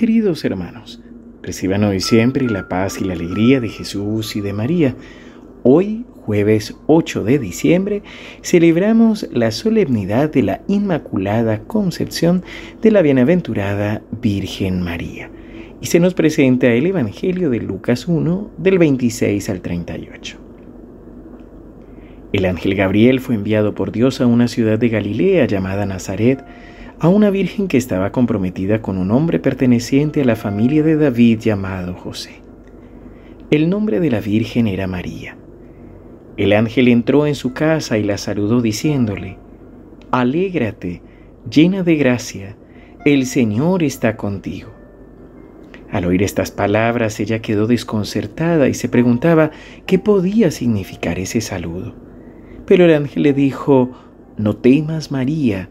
Queridos 0.00 0.46
hermanos, 0.46 0.98
reciban 1.42 1.84
hoy 1.84 2.00
siempre 2.00 2.48
la 2.48 2.70
paz 2.70 3.02
y 3.02 3.04
la 3.04 3.12
alegría 3.12 3.60
de 3.60 3.68
Jesús 3.68 4.34
y 4.34 4.40
de 4.40 4.54
María. 4.54 4.94
Hoy, 5.62 6.06
jueves 6.22 6.74
8 6.86 7.22
de 7.22 7.38
diciembre, 7.38 8.02
celebramos 8.40 9.28
la 9.30 9.50
solemnidad 9.50 10.32
de 10.32 10.42
la 10.42 10.62
Inmaculada 10.68 11.64
Concepción 11.64 12.42
de 12.80 12.90
la 12.92 13.02
Bienaventurada 13.02 14.00
Virgen 14.22 14.80
María. 14.80 15.30
Y 15.82 15.86
se 15.88 16.00
nos 16.00 16.14
presenta 16.14 16.68
el 16.68 16.86
Evangelio 16.86 17.50
de 17.50 17.60
Lucas 17.60 18.08
1, 18.08 18.52
del 18.56 18.78
26 18.78 19.50
al 19.50 19.60
38. 19.60 20.38
El 22.32 22.46
ángel 22.46 22.74
Gabriel 22.74 23.20
fue 23.20 23.34
enviado 23.34 23.74
por 23.74 23.92
Dios 23.92 24.22
a 24.22 24.26
una 24.26 24.48
ciudad 24.48 24.78
de 24.78 24.88
Galilea 24.88 25.44
llamada 25.44 25.84
Nazaret, 25.84 26.42
a 27.00 27.08
una 27.08 27.30
virgen 27.30 27.66
que 27.66 27.78
estaba 27.78 28.12
comprometida 28.12 28.82
con 28.82 28.98
un 28.98 29.10
hombre 29.10 29.38
perteneciente 29.38 30.20
a 30.20 30.24
la 30.26 30.36
familia 30.36 30.82
de 30.82 30.96
David 30.96 31.40
llamado 31.40 31.94
José. 31.94 32.42
El 33.50 33.70
nombre 33.70 34.00
de 34.00 34.10
la 34.10 34.20
virgen 34.20 34.66
era 34.66 34.86
María. 34.86 35.34
El 36.36 36.52
ángel 36.52 36.88
entró 36.88 37.26
en 37.26 37.34
su 37.34 37.54
casa 37.54 37.96
y 37.96 38.02
la 38.02 38.18
saludó 38.18 38.60
diciéndole, 38.60 39.38
Alégrate, 40.10 41.00
llena 41.50 41.82
de 41.82 41.96
gracia, 41.96 42.56
el 43.06 43.24
Señor 43.24 43.82
está 43.82 44.18
contigo. 44.18 44.68
Al 45.90 46.04
oír 46.04 46.22
estas 46.22 46.50
palabras 46.50 47.18
ella 47.18 47.40
quedó 47.40 47.66
desconcertada 47.66 48.68
y 48.68 48.74
se 48.74 48.90
preguntaba 48.90 49.52
qué 49.86 49.98
podía 49.98 50.50
significar 50.50 51.18
ese 51.18 51.40
saludo. 51.40 51.94
Pero 52.66 52.84
el 52.84 52.92
ángel 52.92 53.22
le 53.22 53.32
dijo, 53.32 53.90
No 54.36 54.54
temas 54.56 55.10
María, 55.10 55.70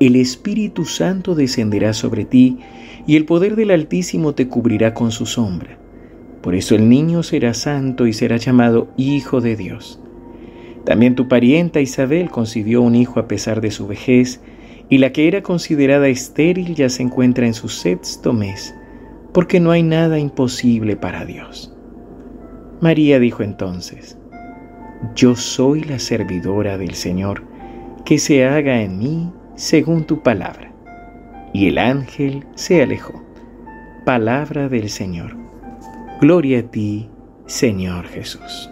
el 0.00 0.16
Espíritu 0.16 0.86
Santo 0.86 1.34
descenderá 1.34 1.92
sobre 1.92 2.24
ti 2.24 2.58
y 3.06 3.16
el 3.16 3.26
poder 3.26 3.54
del 3.54 3.70
Altísimo 3.70 4.34
te 4.34 4.48
cubrirá 4.48 4.94
con 4.94 5.12
su 5.12 5.26
sombra. 5.26 5.78
Por 6.40 6.54
eso 6.54 6.74
el 6.74 6.88
niño 6.88 7.22
será 7.22 7.52
santo 7.52 8.06
y 8.06 8.14
será 8.14 8.38
llamado 8.38 8.88
Hijo 8.96 9.42
de 9.42 9.56
Dios. 9.56 10.00
También 10.86 11.14
tu 11.14 11.28
parienta 11.28 11.82
Isabel 11.82 12.30
concibió 12.30 12.80
un 12.80 12.94
hijo 12.94 13.20
a 13.20 13.28
pesar 13.28 13.60
de 13.60 13.70
su 13.70 13.86
vejez, 13.86 14.40
y 14.88 14.98
la 14.98 15.12
que 15.12 15.28
era 15.28 15.42
considerada 15.42 16.08
estéril 16.08 16.74
ya 16.74 16.88
se 16.88 17.02
encuentra 17.02 17.46
en 17.46 17.54
su 17.54 17.68
sexto 17.68 18.32
mes, 18.32 18.74
porque 19.32 19.60
no 19.60 19.70
hay 19.70 19.82
nada 19.82 20.18
imposible 20.18 20.96
para 20.96 21.26
Dios. 21.26 21.72
María 22.80 23.20
dijo 23.20 23.42
entonces, 23.42 24.18
Yo 25.14 25.36
soy 25.36 25.84
la 25.84 25.98
servidora 25.98 26.78
del 26.78 26.94
Señor, 26.94 27.44
que 28.06 28.18
se 28.18 28.46
haga 28.46 28.82
en 28.82 28.98
mí 28.98 29.30
según 29.60 30.04
tu 30.04 30.22
palabra. 30.22 30.72
Y 31.52 31.68
el 31.68 31.76
ángel 31.76 32.46
se 32.54 32.82
alejó. 32.82 33.22
Palabra 34.06 34.70
del 34.70 34.88
Señor. 34.88 35.36
Gloria 36.18 36.60
a 36.60 36.62
ti, 36.62 37.10
Señor 37.44 38.06
Jesús. 38.06 38.70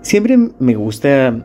Siempre 0.00 0.38
me 0.58 0.74
gusta 0.74 1.44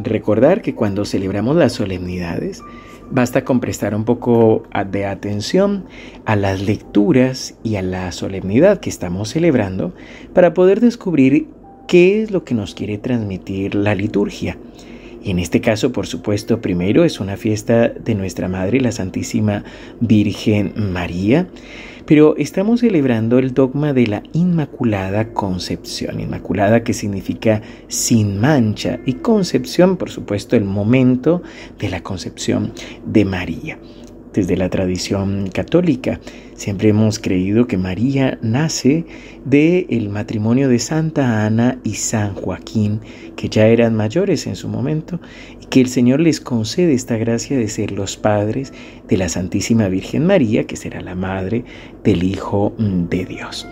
recordar 0.00 0.62
que 0.62 0.76
cuando 0.76 1.04
celebramos 1.04 1.56
las 1.56 1.72
solemnidades, 1.72 2.62
basta 3.10 3.44
con 3.44 3.58
prestar 3.58 3.96
un 3.96 4.04
poco 4.04 4.62
de 4.92 5.06
atención 5.06 5.86
a 6.24 6.36
las 6.36 6.62
lecturas 6.62 7.56
y 7.64 7.74
a 7.74 7.82
la 7.82 8.12
solemnidad 8.12 8.78
que 8.78 8.90
estamos 8.90 9.30
celebrando 9.30 9.92
para 10.34 10.54
poder 10.54 10.80
descubrir 10.80 11.48
qué 11.86 12.22
es 12.22 12.30
lo 12.30 12.44
que 12.44 12.54
nos 12.54 12.74
quiere 12.74 12.98
transmitir 12.98 13.74
la 13.74 13.94
liturgia. 13.94 14.58
Y 15.22 15.30
en 15.30 15.38
este 15.38 15.60
caso, 15.60 15.92
por 15.92 16.06
supuesto, 16.06 16.60
primero 16.60 17.04
es 17.04 17.18
una 17.18 17.36
fiesta 17.36 17.88
de 17.88 18.14
nuestra 18.14 18.48
Madre, 18.48 18.80
la 18.80 18.92
Santísima 18.92 19.64
Virgen 20.00 20.72
María, 20.76 21.48
pero 22.06 22.36
estamos 22.36 22.80
celebrando 22.80 23.40
el 23.40 23.52
dogma 23.52 23.92
de 23.92 24.06
la 24.06 24.22
Inmaculada 24.32 25.32
Concepción. 25.32 26.20
Inmaculada 26.20 26.84
que 26.84 26.92
significa 26.92 27.62
sin 27.88 28.38
mancha 28.38 29.00
y 29.04 29.14
concepción, 29.14 29.96
por 29.96 30.10
supuesto, 30.10 30.54
el 30.54 30.64
momento 30.64 31.42
de 31.80 31.88
la 31.88 32.04
concepción 32.04 32.72
de 33.04 33.24
María 33.24 33.78
desde 34.36 34.56
la 34.56 34.68
tradición 34.68 35.48
católica. 35.52 36.20
Siempre 36.54 36.90
hemos 36.90 37.18
creído 37.18 37.66
que 37.66 37.78
María 37.78 38.38
nace 38.42 39.04
del 39.44 39.86
el 39.88 40.10
matrimonio 40.10 40.68
de 40.68 40.78
Santa 40.78 41.44
Ana 41.44 41.78
y 41.82 41.94
San 41.94 42.34
Joaquín, 42.34 43.00
que 43.34 43.48
ya 43.48 43.66
eran 43.66 43.96
mayores 43.96 44.46
en 44.46 44.54
su 44.54 44.68
momento, 44.68 45.20
y 45.60 45.66
que 45.66 45.80
el 45.80 45.88
Señor 45.88 46.20
les 46.20 46.40
concede 46.40 46.92
esta 46.94 47.16
gracia 47.16 47.58
de 47.58 47.68
ser 47.68 47.90
los 47.90 48.16
padres 48.16 48.72
de 49.08 49.16
la 49.16 49.28
Santísima 49.28 49.88
Virgen 49.88 50.26
María, 50.26 50.64
que 50.64 50.76
será 50.76 51.00
la 51.00 51.14
madre 51.14 51.64
del 52.04 52.22
Hijo 52.22 52.74
de 52.78 53.24
Dios. 53.24 53.66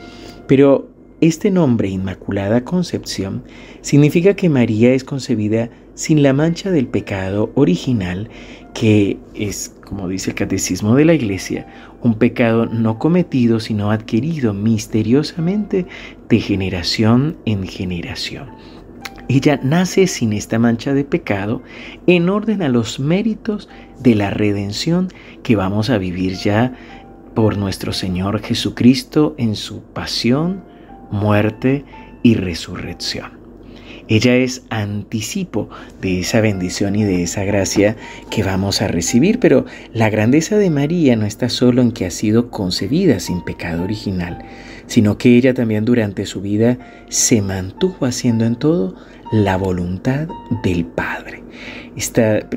Pero 0.47 0.94
este 1.27 1.51
nombre, 1.51 1.89
Inmaculada 1.89 2.65
Concepción, 2.65 3.45
significa 3.81 4.35
que 4.35 4.49
María 4.49 4.93
es 4.93 5.05
concebida 5.05 5.71
sin 5.95 6.23
la 6.23 6.33
mancha 6.33 6.71
del 6.71 6.87
pecado 6.87 7.51
original, 7.55 8.29
que 8.75 9.19
es, 9.35 9.75
como 9.85 10.09
dice 10.09 10.31
el 10.31 10.37
Catecismo 10.37 10.95
de 10.97 11.05
la 11.05 11.15
Iglesia, 11.15 11.67
un 12.03 12.15
pecado 12.17 12.67
no 12.67 12.99
cometido, 12.99 13.61
sino 13.61 13.91
adquirido 13.91 14.53
misteriosamente 14.53 15.87
de 16.29 16.41
generación 16.41 17.37
en 17.47 17.67
generación. 17.67 18.49
Ella 19.29 19.59
nace 19.63 20.07
sin 20.07 20.35
esta 20.35 20.59
mancha 20.59 20.93
de 20.93 21.05
pecado 21.05 21.63
en 22.07 22.29
orden 22.29 22.61
a 22.63 22.69
los 22.69 23.01
méritos 23.01 23.71
de 23.99 24.15
la 24.15 24.29
redención 24.31 25.09
que 25.43 25.57
vamos 25.57 25.89
a 25.89 25.97
vivir 25.97 26.35
ya 26.35 26.75
por 27.35 27.57
nuestro 27.57 27.93
Señor 27.93 28.41
Jesucristo 28.43 29.35
en 29.39 29.57
su 29.57 29.83
pasión, 29.83 30.63
muerte 31.15 31.85
y 32.23 32.35
resurrección. 32.35 33.45
Ella 34.07 34.37
es 34.37 34.63
anticipo 34.69 35.71
de 36.03 36.21
esa 36.21 36.43
bendición 36.43 36.95
y 36.95 37.05
de 37.05 37.23
esa 37.23 37.45
gracia 37.45 37.97
que 38.31 38.43
vamos 38.43 38.83
a 38.83 38.89
recibir, 38.89 39.39
pero 39.39 39.65
la 39.95 40.11
grandeza 40.11 40.59
de 40.59 40.69
María 40.69 41.17
no 41.17 41.25
está 41.25 41.49
solo 41.49 41.81
en 41.81 41.91
que 41.91 42.05
ha 42.05 42.11
sido 42.11 42.51
concebida 42.51 43.19
sin 43.19 43.43
pecado 43.43 43.83
original, 43.83 44.45
sino 44.87 45.17
que 45.17 45.35
ella 45.37 45.55
también 45.55 45.87
durante 45.87 46.27
su 46.27 46.43
vida 46.43 46.77
se 47.09 47.41
mantuvo 47.41 48.05
haciendo 48.05 48.45
en 48.45 48.57
todo 48.57 48.95
la 49.33 49.57
voluntad 49.57 50.29
del 50.63 50.85
Padre. 50.85 51.43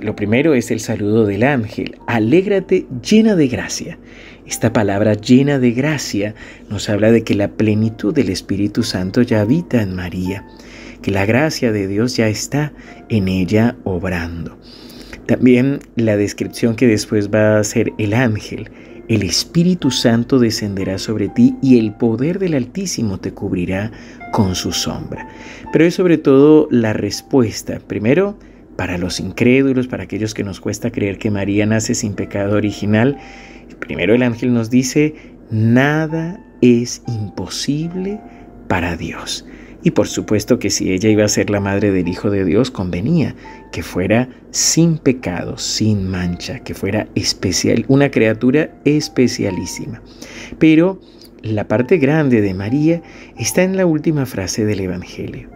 lo 0.01 0.15
primero 0.17 0.53
es 0.53 0.69
el 0.69 0.81
saludo 0.81 1.25
del 1.25 1.43
ángel, 1.43 1.97
alégrate 2.07 2.87
llena 3.01 3.35
de 3.35 3.47
gracia. 3.47 3.97
Esta 4.47 4.71
palabra 4.71 5.13
llena 5.13 5.59
de 5.59 5.71
gracia 5.71 6.33
nos 6.69 6.89
habla 6.89 7.11
de 7.11 7.23
que 7.23 7.35
la 7.35 7.49
plenitud 7.49 8.13
del 8.13 8.29
Espíritu 8.29 8.83
Santo 8.83 9.21
ya 9.21 9.41
habita 9.41 9.81
en 9.81 9.93
María, 9.93 10.47
que 11.01 11.11
la 11.11 11.25
gracia 11.25 11.73
de 11.73 11.87
Dios 11.87 12.15
ya 12.15 12.29
está 12.29 12.71
en 13.09 13.27
ella 13.27 13.75
obrando. 13.83 14.57
También 15.25 15.79
la 15.97 16.15
descripción 16.15 16.77
que 16.77 16.87
después 16.87 17.29
va 17.29 17.57
a 17.57 17.59
hacer 17.59 17.91
el 17.97 18.13
ángel, 18.13 18.71
el 19.09 19.23
Espíritu 19.23 19.91
Santo 19.91 20.39
descenderá 20.39 20.97
sobre 20.97 21.27
ti 21.27 21.55
y 21.61 21.77
el 21.77 21.93
poder 21.93 22.39
del 22.39 22.53
Altísimo 22.53 23.19
te 23.19 23.33
cubrirá 23.33 23.91
con 24.31 24.55
su 24.55 24.71
sombra. 24.71 25.27
Pero 25.73 25.85
es 25.85 25.95
sobre 25.95 26.17
todo 26.17 26.69
la 26.71 26.93
respuesta, 26.93 27.79
primero, 27.85 28.37
para 28.77 28.97
los 28.97 29.19
incrédulos, 29.19 29.87
para 29.87 30.03
aquellos 30.03 30.33
que 30.33 30.43
nos 30.43 30.61
cuesta 30.61 30.91
creer 30.91 31.17
que 31.17 31.31
María 31.31 31.65
nace 31.65 31.95
sin 31.95 32.13
pecado 32.13 32.55
original, 32.55 33.17
Primero 33.79 34.15
el 34.15 34.23
ángel 34.23 34.53
nos 34.53 34.69
dice, 34.69 35.15
nada 35.51 36.43
es 36.61 37.01
imposible 37.07 38.19
para 38.67 38.95
Dios. 38.95 39.45
Y 39.83 39.91
por 39.91 40.07
supuesto 40.07 40.59
que 40.59 40.69
si 40.69 40.91
ella 40.91 41.09
iba 41.09 41.23
a 41.23 41.29
ser 41.29 41.49
la 41.49 41.59
madre 41.59 41.91
del 41.91 42.07
Hijo 42.07 42.29
de 42.29 42.43
Dios, 42.43 42.71
convenía 42.71 43.35
que 43.71 43.83
fuera 43.83 44.27
sin 44.51 44.97
pecado, 44.97 45.57
sin 45.57 46.07
mancha, 46.07 46.59
que 46.59 46.73
fuera 46.73 47.07
especial, 47.15 47.85
una 47.87 48.09
criatura 48.09 48.71
especialísima. 48.83 50.01
Pero 50.57 50.99
la 51.43 51.67
parte 51.67 51.97
grande 51.97 52.41
de 52.41 52.53
María 52.53 53.01
está 53.37 53.63
en 53.63 53.77
la 53.77 53.85
última 53.85 54.25
frase 54.25 54.65
del 54.65 54.81
Evangelio. 54.81 55.49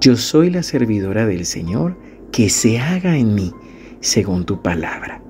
Yo 0.00 0.16
soy 0.16 0.50
la 0.50 0.64
servidora 0.64 1.24
del 1.24 1.46
Señor, 1.46 1.96
que 2.34 2.50
se 2.50 2.80
haga 2.80 3.16
en 3.16 3.36
mí 3.36 3.52
según 4.00 4.44
tu 4.44 4.60
palabra. 4.60 5.22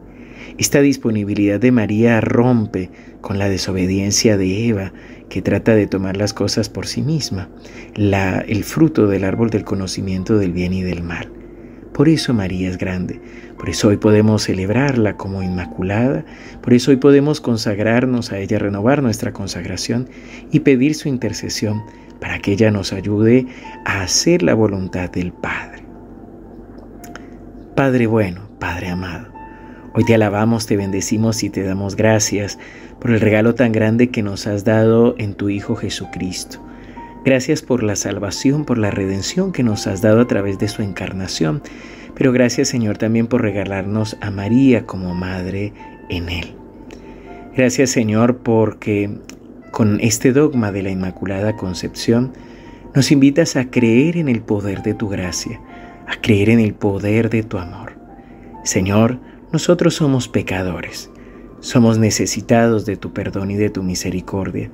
Esta 0.56 0.80
disponibilidad 0.80 1.60
de 1.60 1.70
María 1.70 2.18
rompe 2.22 2.90
con 3.20 3.38
la 3.38 3.50
desobediencia 3.50 4.38
de 4.38 4.68
Eva, 4.68 4.94
que 5.28 5.42
trata 5.42 5.74
de 5.74 5.86
tomar 5.86 6.16
las 6.16 6.32
cosas 6.32 6.70
por 6.70 6.86
sí 6.86 7.02
misma, 7.02 7.50
la, 7.94 8.38
el 8.38 8.64
fruto 8.64 9.06
del 9.06 9.24
árbol 9.24 9.50
del 9.50 9.64
conocimiento 9.64 10.38
del 10.38 10.52
bien 10.54 10.72
y 10.72 10.82
del 10.82 11.02
mal. 11.02 11.30
Por 11.92 12.08
eso 12.08 12.32
María 12.32 12.70
es 12.70 12.78
grande, 12.78 13.20
por 13.58 13.68
eso 13.68 13.88
hoy 13.88 13.98
podemos 13.98 14.44
celebrarla 14.44 15.18
como 15.18 15.42
Inmaculada, 15.42 16.24
por 16.62 16.72
eso 16.72 16.90
hoy 16.90 16.96
podemos 16.96 17.42
consagrarnos 17.42 18.32
a 18.32 18.38
ella, 18.38 18.58
renovar 18.58 19.02
nuestra 19.02 19.34
consagración 19.34 20.08
y 20.50 20.60
pedir 20.60 20.94
su 20.94 21.10
intercesión 21.10 21.82
para 22.18 22.38
que 22.38 22.52
ella 22.52 22.70
nos 22.70 22.94
ayude 22.94 23.46
a 23.84 24.00
hacer 24.00 24.42
la 24.42 24.54
voluntad 24.54 25.10
del 25.10 25.34
Padre. 25.34 25.83
Padre 27.74 28.06
bueno, 28.06 28.42
Padre 28.60 28.90
amado, 28.90 29.26
hoy 29.94 30.04
te 30.04 30.14
alabamos, 30.14 30.66
te 30.66 30.76
bendecimos 30.76 31.42
y 31.42 31.50
te 31.50 31.64
damos 31.64 31.96
gracias 31.96 32.56
por 33.00 33.10
el 33.10 33.20
regalo 33.20 33.56
tan 33.56 33.72
grande 33.72 34.10
que 34.10 34.22
nos 34.22 34.46
has 34.46 34.62
dado 34.62 35.16
en 35.18 35.34
tu 35.34 35.48
Hijo 35.48 35.74
Jesucristo. 35.74 36.64
Gracias 37.24 37.62
por 37.62 37.82
la 37.82 37.96
salvación, 37.96 38.64
por 38.64 38.78
la 38.78 38.92
redención 38.92 39.50
que 39.50 39.64
nos 39.64 39.88
has 39.88 40.02
dado 40.02 40.20
a 40.20 40.28
través 40.28 40.60
de 40.60 40.68
su 40.68 40.82
encarnación. 40.82 41.62
Pero 42.14 42.30
gracias 42.30 42.68
Señor 42.68 42.96
también 42.96 43.26
por 43.26 43.42
regalarnos 43.42 44.16
a 44.20 44.30
María 44.30 44.86
como 44.86 45.12
madre 45.16 45.72
en 46.08 46.28
Él. 46.28 46.54
Gracias 47.56 47.90
Señor 47.90 48.36
porque 48.36 49.10
con 49.72 49.98
este 50.00 50.32
dogma 50.32 50.70
de 50.70 50.84
la 50.84 50.90
Inmaculada 50.90 51.56
Concepción 51.56 52.34
nos 52.94 53.10
invitas 53.10 53.56
a 53.56 53.68
creer 53.68 54.16
en 54.16 54.28
el 54.28 54.42
poder 54.42 54.82
de 54.84 54.94
tu 54.94 55.08
gracia, 55.08 55.60
a 56.06 56.20
creer 56.20 56.50
en 56.50 56.60
el 56.60 56.74
poder 56.74 57.30
de 57.30 57.42
tu 57.42 57.58
amor. 57.58 57.92
Señor, 58.64 59.18
nosotros 59.52 59.94
somos 59.94 60.28
pecadores, 60.28 61.10
somos 61.60 61.98
necesitados 61.98 62.86
de 62.86 62.96
tu 62.96 63.12
perdón 63.12 63.50
y 63.50 63.56
de 63.56 63.70
tu 63.70 63.82
misericordia, 63.82 64.70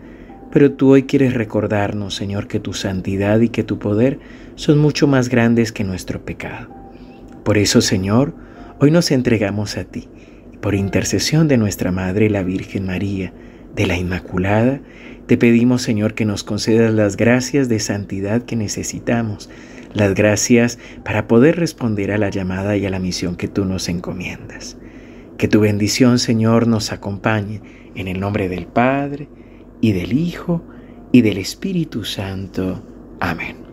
pero 0.53 0.73
tú 0.73 0.93
hoy 0.93 1.05
quieres 1.05 1.35
recordarnos, 1.35 2.15
Señor, 2.15 2.49
que 2.49 2.61
tu 2.61 2.73
santidad 2.73 3.41
y 3.41 3.51
que 3.51 3.63
tu 3.63 3.79
poder 3.79 4.19
son 4.57 4.79
mucho 4.79 5.07
más 5.07 5.29
grandes 5.29 5.73
que 5.73 5.85
nuestro 5.85 6.25
pecado. 6.25 6.69
Por 7.45 7.59
eso, 7.59 7.81
Señor, 7.81 8.35
hoy 8.81 8.91
nos 8.91 9.11
entregamos 9.11 9.77
a 9.77 9.85
ti, 9.85 10.09
por 10.61 10.75
intercesión 10.75 11.49
de 11.49 11.57
nuestra 11.57 11.93
Madre 11.93 12.29
la 12.31 12.43
Virgen 12.43 12.87
María, 12.87 13.33
de 13.75 13.87
la 13.87 13.97
Inmaculada, 13.97 14.81
te 15.27 15.39
pedimos, 15.39 15.83
Señor, 15.83 16.15
que 16.15 16.25
nos 16.25 16.43
concedas 16.43 16.93
las 16.93 17.17
gracias 17.17 17.69
de 17.69 17.79
santidad 17.79 18.43
que 18.43 18.57
necesitamos, 18.57 19.49
las 19.93 20.15
gracias 20.15 20.79
para 21.05 21.27
poder 21.27 21.57
responder 21.57 22.13
a 22.13 22.19
la 22.19 22.31
llamada 22.31 22.77
y 22.77 22.87
a 22.87 22.91
la 22.91 22.99
misión 22.99 23.37
que 23.37 23.49
tú 23.49 23.65
nos 23.65 23.89
encomiendas. 23.89 24.77
Que 25.39 25.49
tu 25.49 25.61
bendición, 25.61 26.19
Señor, 26.19 26.67
nos 26.67 26.93
acompañe 26.93 27.63
en 27.95 28.09
el 28.09 28.21
nombre 28.21 28.49
del 28.49 28.67
Padre, 28.67 29.29
y 29.81 29.93
del 29.93 30.13
Hijo, 30.13 30.63
y 31.13 31.23
del 31.23 31.39
Espíritu 31.39 32.05
Santo. 32.05 32.83
Amén. 33.21 33.70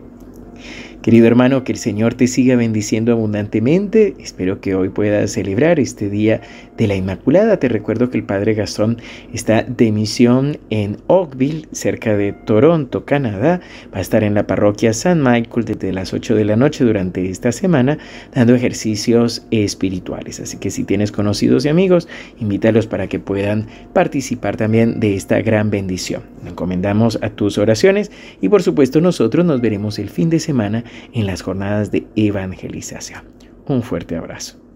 Querido 1.02 1.28
hermano, 1.28 1.62
que 1.62 1.70
el 1.70 1.78
Señor 1.78 2.14
te 2.14 2.26
siga 2.26 2.56
bendiciendo 2.56 3.12
abundantemente. 3.12 4.16
Espero 4.18 4.60
que 4.60 4.74
hoy 4.74 4.88
puedas 4.88 5.30
celebrar 5.30 5.78
este 5.78 6.10
día 6.10 6.40
de 6.76 6.88
la 6.88 6.96
Inmaculada. 6.96 7.60
Te 7.60 7.68
recuerdo 7.68 8.10
que 8.10 8.18
el 8.18 8.24
Padre 8.24 8.54
Gastón 8.54 8.98
está 9.32 9.62
de 9.62 9.92
misión 9.92 10.58
en 10.70 10.96
Oakville, 11.06 11.68
cerca 11.70 12.16
de 12.16 12.32
Toronto, 12.32 13.04
Canadá. 13.04 13.60
Va 13.94 13.98
a 13.98 14.00
estar 14.00 14.24
en 14.24 14.34
la 14.34 14.48
parroquia 14.48 14.92
San 14.92 15.22
Michael 15.22 15.66
desde 15.66 15.92
las 15.92 16.12
8 16.12 16.34
de 16.34 16.44
la 16.44 16.56
noche 16.56 16.84
durante 16.84 17.30
esta 17.30 17.52
semana, 17.52 17.98
dando 18.34 18.56
ejercicios 18.56 19.46
espirituales. 19.52 20.40
Así 20.40 20.56
que 20.56 20.72
si 20.72 20.82
tienes 20.82 21.12
conocidos 21.12 21.64
y 21.64 21.68
amigos, 21.68 22.08
invítalos 22.40 22.88
para 22.88 23.06
que 23.06 23.20
puedan 23.20 23.68
participar 23.92 24.56
también 24.56 24.98
de 24.98 25.14
esta 25.14 25.40
gran 25.42 25.70
bendición. 25.70 26.22
Encomendamos 26.44 27.20
a 27.22 27.30
tus 27.30 27.56
oraciones 27.56 28.10
y 28.40 28.48
por 28.48 28.62
supuesto 28.62 29.00
nosotros 29.00 29.46
nos 29.46 29.60
veremos 29.60 30.00
el 30.00 30.10
fin 30.10 30.28
de 30.28 30.40
semana 30.40 30.84
en 31.12 31.26
las 31.26 31.42
jornadas 31.42 31.90
de 31.90 32.06
evangelización. 32.16 33.22
Un 33.66 33.82
fuerte 33.82 34.16
abrazo. 34.16 34.67